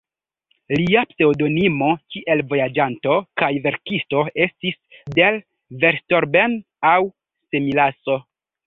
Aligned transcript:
Lia 0.77 1.01
pseŭdonimo 1.09 1.89
kiel 2.15 2.41
vojaĝanto 2.53 3.19
kaj 3.43 3.51
verkisto 3.69 4.25
estis 4.47 4.81
"Der 5.21 5.41
Verstorbene" 5.85 6.61
aŭ 6.97 7.01
"Semilasso". 7.55 8.21